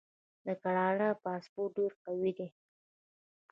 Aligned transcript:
د 0.45 0.47
کاناډا 0.61 1.09
پاسپورت 1.23 1.71
ډیر 1.77 1.91
قوي 2.03 2.31
دی. 2.37 2.47